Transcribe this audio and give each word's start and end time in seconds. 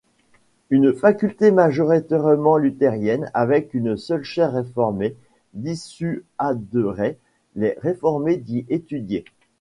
Une 0.71 0.93
faculté 0.93 1.51
majoritairement 1.51 2.57
luthérienne, 2.57 3.29
avec 3.35 3.75
une 3.75 3.97
seule 3.97 4.23
chaire 4.23 4.53
réformée, 4.53 5.15
dissuaderait 5.53 7.19
les 7.53 7.77
réformés 7.79 8.37
d'y 8.37 8.65
étudier. 8.69 9.25